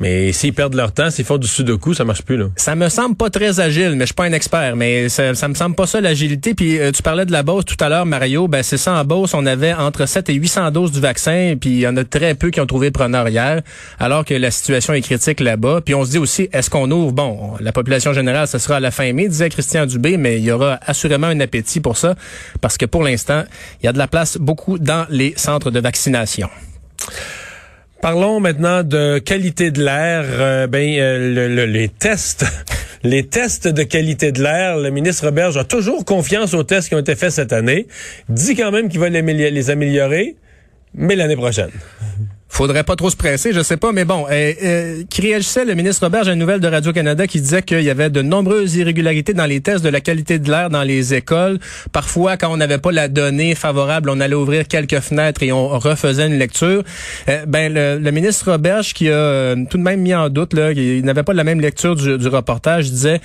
Mais 0.00 0.32
s'ils 0.32 0.54
perdent 0.54 0.74
leur 0.74 0.92
temps, 0.92 1.10
s'ils 1.10 1.24
font 1.24 1.38
du 1.38 1.48
sudoku, 1.48 1.94
ça 1.94 2.04
marche 2.04 2.22
plus 2.22 2.36
là. 2.36 2.46
Ça 2.56 2.74
me 2.74 2.88
semble 2.88 3.16
pas 3.16 3.30
très 3.30 3.60
agile, 3.60 3.94
mais 3.96 4.00
je 4.00 4.06
suis 4.06 4.14
pas 4.14 4.24
un 4.24 4.32
expert, 4.32 4.76
mais 4.76 5.08
ça, 5.08 5.34
ça 5.34 5.48
me 5.48 5.54
semble 5.54 5.74
pas 5.74 5.86
ça 5.86 6.00
l'agilité. 6.00 6.54
Puis 6.54 6.78
euh, 6.78 6.92
tu 6.92 7.02
parlais 7.02 7.26
de 7.26 7.32
la 7.32 7.42
Beauce 7.42 7.64
tout 7.64 7.76
à 7.80 7.88
l'heure, 7.88 8.06
Mario. 8.06 8.48
Ben 8.48 8.62
c'est 8.62 8.76
ça 8.76 8.94
en 8.94 9.04
Beauce, 9.04 9.34
on 9.34 9.46
avait 9.46 9.74
entre 9.74 10.06
7 10.06 10.30
et 10.30 10.34
800 10.34 10.70
doses 10.70 10.92
du 10.92 11.00
vaccin, 11.00 11.54
puis 11.60 11.70
il 11.70 11.80
y 11.80 11.86
en 11.86 11.96
a 11.96 12.04
très 12.04 12.34
peu 12.34 12.50
qui 12.50 12.60
ont 12.60 12.66
trouvé 12.66 12.90
preneur 12.90 13.28
hier, 13.28 13.62
alors 13.98 14.24
que 14.24 14.34
la 14.34 14.50
situation 14.50 14.94
est 14.94 15.02
critique 15.02 15.40
là-bas. 15.40 15.80
Puis 15.84 15.94
on 15.94 16.04
se 16.04 16.10
dit 16.10 16.18
aussi, 16.18 16.48
est-ce 16.52 16.70
qu'on 16.70 16.90
ouvre? 16.90 17.12
Bon, 17.12 17.54
la 17.60 17.72
population 17.72 18.12
générale, 18.12 18.46
ce 18.46 18.58
sera 18.58 18.76
à 18.76 18.80
la 18.80 18.90
fin 18.90 19.12
mai, 19.12 19.28
disait 19.28 19.48
Christian 19.48 19.86
Dubé, 19.86 20.16
mais 20.16 20.38
il 20.38 20.44
y 20.44 20.52
aura 20.52 20.78
assurément 20.86 21.26
un 21.26 21.40
appétit 21.40 21.80
pour 21.80 21.96
ça, 21.96 22.14
parce 22.60 22.76
que 22.76 22.86
pour 22.86 23.02
l'instant, 23.02 23.44
il 23.82 23.86
y 23.86 23.88
a 23.88 23.92
de 23.92 23.98
la 23.98 24.06
place 24.06 24.38
beaucoup 24.38 24.78
dans 24.78 25.06
les 25.10 25.34
centres 25.36 25.70
de 25.70 25.80
vaccination. 25.80 26.48
Parlons 28.00 28.38
maintenant 28.38 28.84
de 28.84 29.18
qualité 29.18 29.70
de 29.70 29.82
l'air. 29.82 30.24
Euh, 30.24 30.66
ben, 30.68 30.88
euh, 30.98 31.66
les 31.66 31.88
tests, 31.88 32.44
les 33.02 33.26
tests 33.26 33.66
de 33.66 33.82
qualité 33.82 34.30
de 34.30 34.42
l'air. 34.42 34.76
Le 34.76 34.90
ministre 34.90 35.26
Roberge 35.26 35.56
a 35.56 35.64
toujours 35.64 36.04
confiance 36.04 36.54
aux 36.54 36.62
tests 36.62 36.88
qui 36.88 36.94
ont 36.94 37.00
été 37.00 37.16
faits 37.16 37.32
cette 37.32 37.52
année. 37.52 37.88
Dit 38.28 38.54
quand 38.54 38.70
même 38.70 38.88
qu'il 38.88 39.00
va 39.00 39.08
les 39.08 39.70
améliorer, 39.70 40.36
mais 40.94 41.16
l'année 41.16 41.36
prochaine 41.36 41.70
faudrait 42.48 42.84
pas 42.84 42.96
trop 42.96 43.10
se 43.10 43.16
presser, 43.16 43.52
je 43.52 43.60
sais 43.60 43.76
pas, 43.76 43.92
mais 43.92 44.04
bon, 44.04 44.26
euh, 44.30 44.52
euh, 44.62 45.02
qui 45.08 45.20
réagissait 45.20 45.64
le 45.64 45.74
ministre 45.74 46.04
Robert, 46.04 46.24
j'ai 46.24 46.32
une 46.32 46.38
nouvelle 46.38 46.60
de 46.60 46.68
Radio-Canada 46.68 47.26
qui 47.26 47.40
disait 47.40 47.62
qu'il 47.62 47.82
y 47.82 47.90
avait 47.90 48.10
de 48.10 48.22
nombreuses 48.22 48.76
irrégularités 48.76 49.34
dans 49.34 49.46
les 49.46 49.60
tests 49.60 49.84
de 49.84 49.88
la 49.88 50.00
qualité 50.00 50.38
de 50.38 50.50
l'air 50.50 50.70
dans 50.70 50.82
les 50.82 51.14
écoles. 51.14 51.58
Parfois, 51.92 52.36
quand 52.36 52.52
on 52.52 52.56
n'avait 52.56 52.78
pas 52.78 52.90
la 52.90 53.08
donnée 53.08 53.54
favorable, 53.54 54.10
on 54.10 54.20
allait 54.20 54.34
ouvrir 54.34 54.66
quelques 54.66 55.00
fenêtres 55.00 55.42
et 55.42 55.52
on 55.52 55.68
refaisait 55.68 56.26
une 56.26 56.38
lecture. 56.38 56.82
Euh, 57.28 57.44
ben, 57.46 57.72
le, 57.72 58.10
ministre 58.10 58.50
Roberge, 58.50 58.94
qui 58.94 59.08
a 59.08 59.12
euh, 59.12 59.56
tout 59.68 59.78
de 59.78 59.82
même 59.82 60.00
mis 60.00 60.14
en 60.14 60.28
doute, 60.28 60.54
là, 60.54 60.72
il 60.72 61.04
n'avait 61.04 61.22
pas 61.22 61.34
la 61.34 61.44
même 61.44 61.60
lecture 61.60 61.94
du 61.94 62.28
reportage, 62.28 62.90
disait 62.90 63.20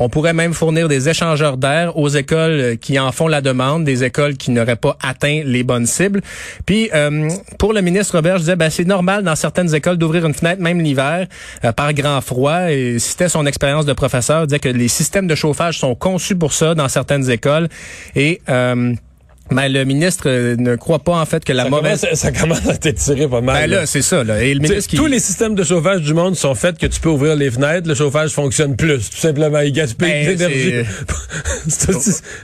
on 0.00 0.08
pourrait 0.08 0.32
même 0.32 0.54
fournir 0.54 0.88
des 0.88 1.08
échangeurs 1.08 1.56
d'air 1.56 1.96
aux 1.96 2.08
écoles 2.08 2.78
qui 2.80 2.98
en 2.98 3.12
font 3.12 3.28
la 3.28 3.40
demande, 3.40 3.84
des 3.84 4.02
écoles 4.02 4.36
qui 4.36 4.50
n'auraient 4.50 4.74
pas 4.74 4.96
atteint 5.00 5.42
les 5.44 5.62
bonnes 5.62 5.86
cibles. 5.86 6.22
Puis, 6.66 6.90
pour 7.58 7.72
le 7.72 7.80
ministre 7.80 8.16
Robert, 8.16 8.36
je 8.36 8.40
disais, 8.40 8.56
ben, 8.56 8.70
c'est 8.70 8.86
normal 8.86 9.22
dans 9.22 9.36
certaines 9.36 9.72
écoles 9.74 9.98
d'ouvrir 9.98 10.26
une 10.26 10.34
fenêtre, 10.34 10.60
même 10.60 10.80
l'hiver, 10.80 11.26
euh, 11.64 11.72
par 11.72 11.92
grand 11.92 12.20
froid. 12.20 12.70
Et 12.70 12.98
c'était 12.98 13.28
son 13.28 13.46
expérience 13.46 13.86
de 13.86 13.92
professeur, 13.92 14.42
il 14.42 14.46
disait 14.46 14.58
que 14.58 14.68
les 14.68 14.88
systèmes 14.88 15.26
de 15.26 15.34
chauffage 15.34 15.78
sont 15.78 15.94
conçus 15.94 16.36
pour 16.36 16.52
ça 16.52 16.74
dans 16.74 16.88
certaines 16.88 17.30
écoles. 17.30 17.68
Et 18.16 18.40
euh, 18.48 18.94
mais 19.50 19.68
le 19.68 19.84
ministre 19.84 20.24
euh, 20.26 20.56
ne 20.56 20.76
croit 20.76 21.00
pas 21.00 21.16
en 21.16 21.26
fait 21.26 21.44
que 21.44 21.52
la 21.52 21.68
mauvaise 21.68 22.06
ça 22.14 22.32
commence 22.32 22.66
à 22.68 22.76
t'étirer 22.76 23.28
pas 23.28 23.40
mal. 23.40 23.62
Ben 23.62 23.70
là, 23.70 23.86
c'est 23.86 24.02
ça 24.02 24.24
là. 24.24 24.42
Et 24.42 24.54
le 24.54 24.60
ministre 24.60 24.96
tous 24.96 25.06
les 25.06 25.18
systèmes 25.18 25.54
de 25.54 25.64
chauffage 25.64 26.02
du 26.02 26.14
monde 26.14 26.36
sont 26.36 26.54
faits 26.54 26.78
que 26.78 26.86
tu 26.86 27.00
peux 27.00 27.08
ouvrir 27.08 27.36
les 27.36 27.50
fenêtres, 27.50 27.88
le 27.88 27.94
chauffage 27.94 28.30
fonctionne 28.30 28.76
plus, 28.76 29.10
tout 29.10 29.16
simplement, 29.16 29.60
il 29.60 29.72
gaspille 29.72 30.08
ben, 30.08 30.28
l'énergie. 30.28 30.72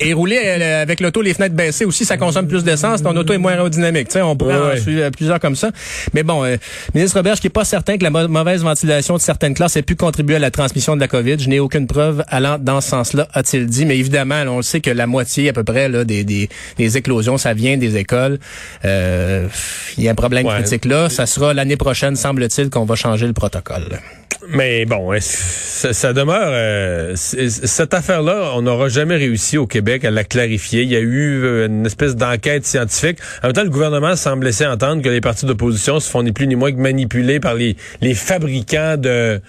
Et 0.00 0.12
rouler 0.12 0.40
euh, 0.44 0.82
avec 0.82 1.00
l'auto 1.00 1.22
les 1.22 1.34
fenêtres 1.34 1.54
baissées 1.54 1.84
aussi, 1.84 2.04
ça 2.04 2.16
consomme 2.16 2.48
plus 2.48 2.64
d'essence, 2.64 3.02
ton 3.02 3.16
auto 3.16 3.32
est 3.32 3.38
moins 3.38 3.52
aérodynamique, 3.52 4.08
tu 4.08 4.14
sais, 4.14 4.22
on 4.22 4.36
pourrait 4.36 4.74
en 4.74 4.76
suivre 4.76 5.08
plusieurs 5.10 5.40
comme 5.40 5.56
ça. 5.56 5.70
Mais 6.12 6.22
bon, 6.22 6.44
euh, 6.44 6.56
ministre 6.94 7.16
Robert, 7.16 7.38
qui 7.40 7.46
est 7.46 7.50
pas 7.50 7.64
certain 7.64 7.98
que 7.98 8.04
la 8.04 8.10
mauvaise 8.10 8.62
ventilation 8.62 9.14
de 9.14 9.20
certaines 9.20 9.54
classes 9.54 9.76
ait 9.76 9.82
pu 9.82 9.96
contribuer 9.96 10.36
à 10.36 10.40
la 10.40 10.50
transmission 10.50 10.96
de 10.96 11.00
la 11.00 11.08
Covid, 11.08 11.38
je 11.38 11.48
n'ai 11.48 11.60
aucune 11.60 11.86
preuve 11.86 12.24
allant 12.28 12.58
dans 12.58 12.80
ce 12.80 12.90
sens-là, 12.90 13.28
a-t-il 13.32 13.66
dit, 13.66 13.86
mais 13.86 13.98
évidemment, 13.98 14.42
on 14.48 14.58
le 14.58 14.62
sait 14.62 14.80
que 14.80 14.90
la 14.90 15.06
moitié 15.06 15.48
à 15.48 15.52
peu 15.52 15.64
près 15.64 15.88
là 15.88 16.04
des 16.04 16.24
des, 16.24 16.48
des 16.78 16.95
éclosions, 16.96 17.38
ça 17.38 17.54
vient 17.54 17.76
des 17.76 17.96
écoles. 17.96 18.38
Euh, 18.84 19.48
il 19.96 20.04
y 20.04 20.08
a 20.08 20.12
un 20.12 20.14
problème 20.14 20.46
critique 20.46 20.84
là. 20.84 21.08
Ça 21.08 21.26
sera 21.26 21.54
l'année 21.54 21.76
prochaine, 21.76 22.16
semble-t-il, 22.16 22.70
qu'on 22.70 22.84
va 22.84 22.94
changer 22.94 23.26
le 23.26 23.32
protocole. 23.32 24.00
Mais 24.48 24.84
bon, 24.84 25.12
ça, 25.20 26.12
demeure 26.12 26.50
euh, 26.50 27.14
cette 27.16 27.94
affaire-là, 27.94 28.52
on 28.54 28.62
n'aura 28.62 28.88
jamais 28.88 29.16
réussi 29.16 29.58
au 29.58 29.66
Québec 29.66 30.04
à 30.04 30.10
la 30.10 30.24
clarifier. 30.24 30.82
Il 30.82 30.90
y 30.90 30.96
a 30.96 31.00
eu 31.00 31.42
euh, 31.42 31.66
une 31.66 31.86
espèce 31.86 32.16
d'enquête 32.16 32.64
scientifique. 32.64 33.18
En 33.42 33.48
même 33.48 33.54
temps, 33.54 33.64
le 33.64 33.70
gouvernement 33.70 34.14
semble 34.14 34.44
laisser 34.44 34.66
entendre 34.66 35.02
que 35.02 35.08
les 35.08 35.20
partis 35.20 35.46
d'opposition 35.46 36.00
se 36.00 36.10
font 36.10 36.22
ni 36.22 36.32
plus 36.32 36.46
ni 36.46 36.54
moins 36.54 36.72
que 36.72 36.78
manipulés 36.78 37.40
par 37.40 37.54
les, 37.54 37.76
les 38.00 38.14
fabricants 38.14 38.96
de 38.96 39.40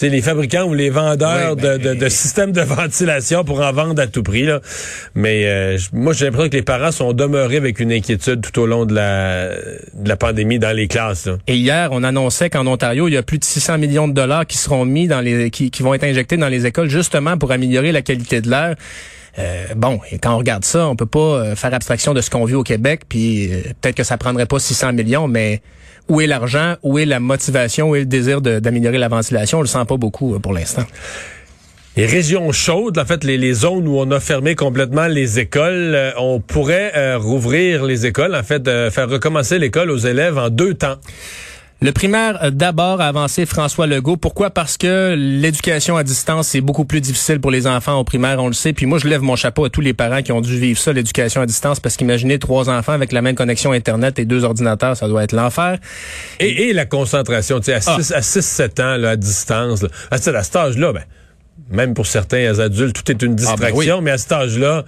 les 0.00 0.20
fabricants 0.20 0.64
ou 0.64 0.74
les 0.74 0.90
vendeurs 0.90 1.54
de, 1.54 1.78
ben, 1.78 1.98
de, 1.98 2.08
systèmes 2.08 2.50
de 2.52 2.60
ventilation 2.60 3.44
pour 3.44 3.60
en 3.60 3.72
vendre 3.72 4.00
à 4.02 4.06
tout 4.06 4.22
prix. 4.22 4.44
Là. 4.44 4.60
Mais 5.14 5.44
euh, 5.46 5.78
moi, 5.92 6.12
j'ai 6.12 6.24
l'impression 6.24 6.48
que 6.48 6.56
les 6.56 6.62
parents 6.62 6.90
sont 6.90 7.12
demeurés 7.12 7.56
avec 7.56 7.78
une 7.78 7.92
inquiétude 7.92 8.40
tout 8.40 8.60
au 8.60 8.66
long 8.66 8.84
de 8.84 8.94
la, 8.94 9.50
de 9.94 10.08
la 10.08 10.16
pandémie 10.16 10.58
dans 10.58 10.74
les 10.74 10.88
classes. 10.88 11.28
Et 11.46 11.56
hier, 11.56 11.90
on 11.92 12.02
annonçait 12.02 12.50
qu'en 12.50 12.66
Ontario, 12.66 13.08
il 13.08 13.14
y 13.14 13.16
a 13.16 13.22
plus 13.22 13.38
de 13.38 13.44
600 13.44 13.78
millions 13.78 14.08
de 14.08 14.12
dollars 14.12 14.21
qui 14.48 14.56
seront 14.58 14.84
mis 14.84 15.06
dans 15.06 15.20
les, 15.20 15.50
qui, 15.50 15.70
vont 15.82 15.94
être 15.94 16.04
injectés 16.04 16.36
dans 16.36 16.48
les 16.48 16.66
écoles 16.66 16.88
justement 16.88 17.38
pour 17.38 17.52
améliorer 17.52 17.92
la 17.92 18.02
qualité 18.02 18.40
de 18.40 18.50
l'air. 18.50 18.76
Euh, 19.38 19.66
bon, 19.76 20.00
et 20.10 20.18
quand 20.18 20.34
on 20.34 20.38
regarde 20.38 20.64
ça, 20.64 20.86
on 20.88 20.96
peut 20.96 21.06
pas 21.06 21.18
euh, 21.18 21.56
faire 21.56 21.72
abstraction 21.72 22.12
de 22.12 22.20
ce 22.20 22.28
qu'on 22.28 22.44
vit 22.44 22.54
au 22.54 22.62
Québec, 22.62 23.02
puis 23.08 23.48
peut-être 23.80 23.96
que 23.96 24.04
ça 24.04 24.18
prendrait 24.18 24.46
pas 24.46 24.58
600 24.58 24.92
millions, 24.92 25.26
mais 25.26 25.62
où 26.08 26.20
est 26.20 26.26
l'argent, 26.26 26.74
où 26.82 26.98
est 26.98 27.06
la 27.06 27.20
motivation, 27.20 27.90
où 27.90 27.96
est 27.96 28.00
le 28.00 28.06
désir 28.06 28.40
d'améliorer 28.40 28.98
la 28.98 29.08
ventilation? 29.08 29.58
On 29.58 29.62
le 29.62 29.68
sent 29.68 29.84
pas 29.88 29.96
beaucoup 29.96 30.34
euh, 30.34 30.38
pour 30.38 30.52
l'instant. 30.52 30.84
les 31.96 32.06
régions 32.06 32.52
chaudes, 32.52 32.98
en 32.98 33.04
fait, 33.04 33.22
les, 33.24 33.52
zones 33.52 33.86
où 33.86 33.98
on 33.98 34.10
a 34.10 34.20
fermé 34.20 34.54
complètement 34.54 35.06
les 35.06 35.38
écoles, 35.38 35.94
euh, 35.94 36.10
on 36.18 36.40
pourrait 36.40 36.92
euh, 36.96 37.18
rouvrir 37.18 37.84
les 37.84 38.06
écoles, 38.06 38.34
en 38.34 38.42
fait, 38.42 38.66
euh, 38.66 38.90
faire 38.90 39.08
recommencer 39.08 39.58
l'école 39.58 39.90
aux 39.90 39.98
élèves 39.98 40.38
en 40.38 40.48
deux 40.48 40.74
temps. 40.74 40.96
Le 41.82 41.90
primaire 41.90 42.52
d'abord 42.52 43.00
a 43.00 43.08
avancé 43.08 43.44
François 43.44 43.88
Legault. 43.88 44.16
Pourquoi? 44.16 44.50
Parce 44.50 44.76
que 44.76 45.16
l'éducation 45.18 45.96
à 45.96 46.04
distance, 46.04 46.46
c'est 46.46 46.60
beaucoup 46.60 46.84
plus 46.84 47.00
difficile 47.00 47.40
pour 47.40 47.50
les 47.50 47.66
enfants 47.66 47.98
au 47.98 48.04
primaire, 48.04 48.40
on 48.40 48.46
le 48.46 48.52
sait. 48.52 48.72
Puis 48.72 48.86
moi, 48.86 49.00
je 49.00 49.08
lève 49.08 49.22
mon 49.22 49.34
chapeau 49.34 49.64
à 49.64 49.70
tous 49.70 49.80
les 49.80 49.92
parents 49.92 50.22
qui 50.22 50.30
ont 50.30 50.40
dû 50.40 50.56
vivre 50.56 50.78
ça, 50.78 50.92
l'éducation 50.92 51.40
à 51.40 51.46
distance, 51.46 51.80
parce 51.80 51.96
qu'imaginez 51.96 52.38
trois 52.38 52.70
enfants 52.70 52.92
avec 52.92 53.10
la 53.10 53.20
même 53.20 53.34
connexion 53.34 53.72
Internet 53.72 54.20
et 54.20 54.24
deux 54.24 54.44
ordinateurs, 54.44 54.96
ça 54.96 55.08
doit 55.08 55.24
être 55.24 55.32
l'enfer. 55.32 55.78
Et, 56.38 56.68
et, 56.68 56.72
la 56.72 56.86
concentration, 56.86 57.58
tu 57.58 57.72
sais, 57.72 57.74
à 57.74 57.80
6-7 57.80 58.70
ah. 58.78 58.82
ans, 58.82 58.96
là, 58.96 59.10
à 59.10 59.16
distance, 59.16 59.82
là, 59.82 59.88
à, 60.12 60.14
à 60.14 60.42
cet 60.44 60.54
âge-là, 60.54 60.92
ben, 60.92 61.02
même 61.68 61.94
pour 61.94 62.06
certains 62.06 62.60
adultes, 62.60 62.94
tout 62.94 63.10
est 63.10 63.22
une 63.22 63.34
distraction, 63.34 63.94
ah 63.94 63.96
ben 63.96 64.04
mais 64.04 64.10
à 64.12 64.18
cet 64.18 64.30
âge-là, 64.30 64.84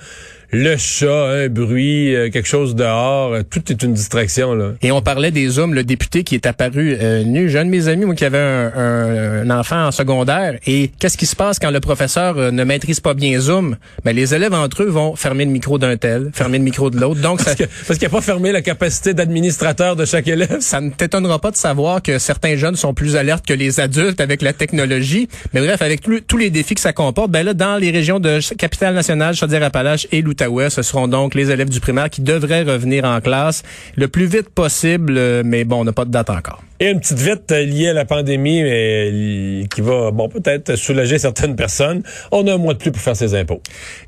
le 0.50 0.76
chat, 0.76 1.26
un 1.30 1.48
bruit, 1.48 2.14
euh, 2.14 2.30
quelque 2.30 2.48
chose 2.48 2.74
dehors, 2.74 3.32
euh, 3.32 3.42
tout 3.48 3.62
est 3.70 3.82
une 3.82 3.94
distraction. 3.94 4.54
Là. 4.54 4.72
Et 4.82 4.92
on 4.92 5.02
parlait 5.02 5.30
des 5.30 5.58
hommes, 5.58 5.74
le 5.74 5.84
député 5.84 6.24
qui 6.24 6.34
est 6.34 6.46
apparu 6.46 6.96
euh, 7.00 7.24
nu. 7.24 7.48
J'ai 7.48 7.58
un 7.58 7.64
de 7.64 7.70
mes 7.70 7.88
amis 7.88 8.04
moi, 8.04 8.14
qui 8.14 8.24
avait 8.24 8.38
un, 8.38 9.50
enfant 9.50 9.86
en 9.86 9.90
secondaire. 9.90 10.58
Et 10.66 10.90
qu'est-ce 10.98 11.16
qui 11.16 11.26
se 11.26 11.36
passe 11.36 11.58
quand 11.58 11.70
le 11.70 11.80
professeur 11.80 12.38
euh, 12.38 12.50
ne 12.50 12.64
maîtrise 12.64 13.00
pas 13.00 13.14
bien 13.14 13.38
Zoom? 13.38 13.76
Ben, 14.04 14.14
les 14.14 14.34
élèves 14.34 14.54
entre 14.54 14.82
eux 14.82 14.88
vont 14.88 15.16
fermer 15.16 15.44
le 15.44 15.50
micro 15.50 15.78
d'un 15.78 15.96
tel, 15.96 16.30
fermer 16.32 16.58
le 16.58 16.64
micro 16.64 16.90
de 16.90 16.98
l'autre. 16.98 17.20
Donc 17.20 17.42
Parce 17.44 17.98
qu'il 17.98 18.08
n'a 18.08 18.10
pas 18.10 18.20
fermé 18.20 18.52
la 18.52 18.62
capacité 18.62 19.14
d'administrateur 19.14 19.96
de 19.96 20.04
chaque 20.04 20.28
élève. 20.28 20.58
Ça 20.60 20.80
ne 20.80 20.90
t'étonnera 20.90 21.38
pas 21.38 21.50
de 21.50 21.56
savoir 21.56 22.02
que 22.02 22.18
certains 22.18 22.56
jeunes 22.56 22.76
sont 22.76 22.94
plus 22.94 23.16
alertes 23.16 23.46
que 23.46 23.54
les 23.54 23.80
adultes 23.80 24.20
avec 24.20 24.42
la 24.42 24.52
technologie. 24.52 25.28
Mais 25.52 25.60
bref, 25.60 25.82
avec 25.82 26.02
tous 26.26 26.36
les 26.36 26.50
défis 26.50 26.74
que 26.74 26.80
ça 26.80 26.92
comporte, 26.92 27.30
ben 27.30 27.44
là, 27.44 27.54
dans 27.54 27.76
les 27.76 27.90
régions 27.90 28.20
de 28.20 28.40
Capitale-Nationale, 28.56 29.34
Chaudière-Appalaches 29.34 30.06
et 30.12 30.22
L'Outaouais, 30.34 30.70
ce 30.70 30.82
seront 30.82 31.06
donc 31.06 31.34
les 31.34 31.50
élèves 31.50 31.68
du 31.68 31.80
primaire 31.80 32.10
qui 32.10 32.20
devraient 32.20 32.62
revenir 32.62 33.04
en 33.04 33.20
classe 33.20 33.62
le 33.96 34.08
plus 34.08 34.26
vite 34.26 34.48
possible, 34.48 35.14
euh, 35.16 35.42
mais 35.44 35.64
bon, 35.64 35.80
on 35.80 35.84
n'a 35.84 35.92
pas 35.92 36.04
de 36.04 36.10
date 36.10 36.30
encore. 36.30 36.62
Et 36.80 36.90
une 36.90 36.98
petite 36.98 37.18
vite 37.18 37.52
euh, 37.52 37.64
liée 37.64 37.88
à 37.88 37.92
la 37.92 38.04
pandémie, 38.04 38.62
mais 38.62 39.64
qui 39.72 39.80
va, 39.80 40.10
bon, 40.10 40.28
peut-être 40.28 40.74
soulager 40.74 41.18
certaines 41.18 41.54
personnes. 41.54 42.02
On 42.32 42.46
a 42.48 42.54
un 42.54 42.58
mois 42.58 42.74
de 42.74 42.78
plus 42.78 42.90
pour 42.90 43.00
faire 43.00 43.14
ses 43.14 43.34
impôts. 43.34 43.60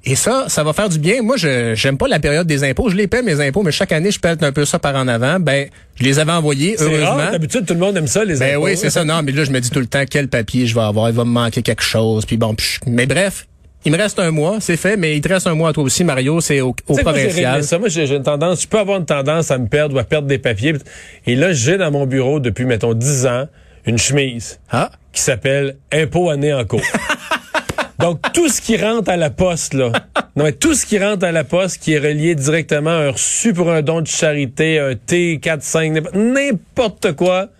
Et 0.04 0.16
ça, 0.16 0.46
ça 0.48 0.64
va 0.64 0.72
faire 0.72 0.88
du 0.88 0.98
bien. 0.98 1.22
Moi, 1.22 1.36
je 1.36 1.74
j'aime 1.74 1.96
pas 1.96 2.08
la 2.08 2.18
période 2.18 2.46
des 2.46 2.64
impôts. 2.64 2.88
Je 2.88 2.96
les 2.96 3.06
paie 3.06 3.22
mes 3.22 3.40
impôts, 3.40 3.62
mais 3.62 3.72
chaque 3.72 3.92
année, 3.92 4.10
je 4.10 4.18
pète 4.18 4.42
un 4.42 4.52
peu 4.52 4.64
ça 4.64 4.80
par 4.80 4.96
en 4.96 5.06
avant. 5.06 5.38
Ben, 5.38 5.68
je 5.94 6.04
les 6.04 6.18
avais 6.18 6.32
envoyés, 6.32 6.76
heureusement. 6.80 7.30
D'habitude, 7.30 7.66
tout 7.66 7.74
le 7.74 7.80
monde 7.80 7.96
aime 7.96 8.08
ça, 8.08 8.24
les 8.24 8.38
ben 8.38 8.54
impôts. 8.54 8.64
Ben 8.64 8.70
oui, 8.72 8.76
c'est 8.76 8.90
ça. 8.90 9.04
Non, 9.04 9.22
mais 9.22 9.32
là, 9.32 9.44
je 9.44 9.52
me 9.52 9.60
dis 9.60 9.70
tout 9.70 9.80
le 9.80 9.86
temps 9.86 10.02
quel 10.08 10.28
papier 10.28 10.66
je 10.66 10.74
vais 10.74 10.82
avoir? 10.82 11.08
Il 11.08 11.14
va 11.14 11.24
me 11.24 11.30
manquer 11.30 11.62
quelque 11.62 11.84
chose. 11.84 12.26
Puis 12.26 12.36
bon, 12.36 12.54
mais 12.86 13.06
bref, 13.06 13.46
il 13.86 13.92
me 13.92 13.98
reste 13.98 14.18
un 14.18 14.32
mois, 14.32 14.56
c'est 14.58 14.76
fait, 14.76 14.96
mais 14.96 15.16
il 15.16 15.20
te 15.20 15.28
reste 15.28 15.46
un 15.46 15.54
mois 15.54 15.68
à 15.68 15.72
toi 15.72 15.84
aussi, 15.84 16.02
Mario, 16.02 16.40
c'est 16.40 16.60
au, 16.60 16.74
au 16.88 16.96
provincial. 16.96 17.62
ça, 17.62 17.78
moi, 17.78 17.88
j'ai 17.88 18.12
une 18.12 18.22
tendance, 18.24 18.62
je 18.62 18.66
peux 18.66 18.80
avoir 18.80 18.98
une 18.98 19.06
tendance 19.06 19.52
à 19.52 19.58
me 19.58 19.68
perdre 19.68 19.94
ou 19.94 19.98
à 20.00 20.04
perdre 20.04 20.26
des 20.26 20.38
papiers. 20.38 20.74
Et 21.24 21.36
là, 21.36 21.52
j'ai 21.52 21.78
dans 21.78 21.92
mon 21.92 22.04
bureau 22.04 22.40
depuis, 22.40 22.64
mettons, 22.64 22.94
10 22.94 23.26
ans, 23.26 23.46
une 23.86 23.96
chemise 23.96 24.58
ah. 24.72 24.90
qui 25.12 25.22
s'appelle 25.22 25.76
Impôt 25.92 26.30
année 26.30 26.52
en 26.52 26.64
cours. 26.64 26.82
Donc, 28.00 28.20
tout 28.34 28.48
ce 28.48 28.60
qui 28.60 28.76
rentre 28.76 29.08
à 29.08 29.16
la 29.16 29.30
poste, 29.30 29.72
là, 29.72 29.92
non, 30.34 30.42
mais 30.42 30.52
tout 30.52 30.74
ce 30.74 30.84
qui 30.84 30.98
rentre 30.98 31.24
à 31.24 31.30
la 31.30 31.44
poste 31.44 31.80
qui 31.80 31.92
est 31.92 31.98
relié 31.98 32.34
directement 32.34 32.90
à 32.90 33.04
un 33.04 33.10
reçu 33.12 33.52
pour 33.54 33.70
un 33.70 33.82
don 33.82 34.00
de 34.00 34.08
charité, 34.08 34.80
un 34.80 34.94
T4, 34.94 35.60
5, 35.60 36.12
n'importe 36.12 37.12
quoi, 37.12 37.50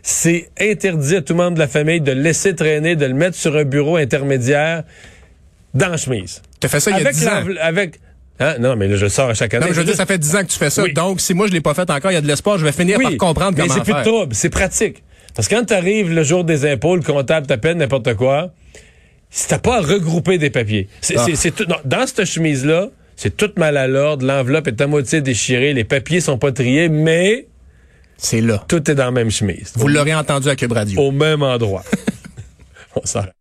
c'est 0.00 0.48
interdit 0.60 1.16
à 1.16 1.22
tout 1.22 1.34
membre 1.34 1.54
de 1.54 1.58
la 1.58 1.66
famille 1.66 2.00
de 2.00 2.12
laisser 2.12 2.54
traîner, 2.54 2.94
de 2.94 3.04
le 3.04 3.14
mettre 3.14 3.36
sur 3.36 3.56
un 3.56 3.64
bureau 3.64 3.96
intermédiaire 3.96 4.84
dans 5.76 5.88
la 5.88 5.96
chemise. 5.96 6.42
Tu 6.60 6.68
fait 6.68 6.80
ça 6.80 6.90
il 6.90 7.02
y 7.02 7.06
a 7.06 7.12
10 7.12 7.28
ans. 7.28 7.44
Avec, 7.60 8.00
Hein? 8.38 8.56
Non, 8.58 8.76
mais 8.76 8.86
là, 8.88 8.96
je 8.96 9.06
sors 9.06 9.30
à 9.30 9.34
chaque 9.34 9.54
année. 9.54 9.66
Non, 9.66 9.72
je 9.72 9.78
veux 9.78 9.84
dire, 9.84 9.94
ça 9.94 10.06
fait 10.06 10.18
10 10.18 10.36
ans 10.36 10.40
que 10.42 10.48
tu 10.48 10.58
fais 10.58 10.70
ça. 10.70 10.86
Donc, 10.88 11.20
si 11.20 11.34
moi, 11.34 11.46
je 11.46 11.52
l'ai 11.52 11.60
pas 11.60 11.74
fait 11.74 11.88
encore, 11.88 12.10
il 12.10 12.14
y 12.14 12.18
a 12.18 12.20
de 12.20 12.26
l'espoir, 12.26 12.58
je 12.58 12.64
vais 12.64 12.72
finir 12.72 12.98
par 13.00 13.16
comprendre 13.16 13.56
comment 13.56 13.72
faire. 13.72 13.84
Mais 13.86 14.04
c'est 14.04 14.26
plus 14.26 14.36
c'est 14.36 14.50
pratique. 14.50 15.02
Parce 15.34 15.48
que 15.48 15.54
quand 15.54 15.64
tu 15.64 15.74
arrives 15.74 16.12
le 16.12 16.22
jour 16.22 16.44
des 16.44 16.70
impôts, 16.70 16.96
le 16.96 17.02
comptable 17.02 17.46
t'appelle 17.46 17.76
n'importe 17.76 18.14
quoi, 18.14 18.52
si 19.30 19.48
t'as 19.48 19.58
pas 19.58 19.76
à 19.76 19.80
regrouper 19.80 20.38
des 20.38 20.50
papiers. 20.50 20.88
C'est, 21.00 21.16
ah. 21.18 21.50
tout, 21.54 21.66
dans 21.84 22.06
cette 22.06 22.24
chemise-là, 22.24 22.88
c'est 23.16 23.36
tout 23.36 23.50
mal 23.56 23.76
à 23.76 23.86
l'ordre, 23.86 24.26
l'enveloppe 24.26 24.68
est 24.68 24.80
à 24.80 24.86
moitié 24.86 25.20
déchirée, 25.20 25.74
les 25.74 25.84
papiers 25.84 26.20
sont 26.20 26.38
pas 26.38 26.52
triés, 26.52 26.88
mais... 26.88 27.46
C'est 28.16 28.40
là. 28.40 28.64
Tout 28.66 28.90
est 28.90 28.94
dans 28.94 29.04
la 29.04 29.10
même 29.10 29.30
chemise. 29.30 29.72
Vous 29.74 29.88
l'aurez 29.88 30.14
entendu 30.14 30.48
à 30.48 30.56
Cube 30.56 30.72
Radio. 30.72 30.98
Au 31.00 31.10
même 31.10 31.42
endroit. 31.42 31.84
On 32.96 33.04
s'arrête. 33.04 33.35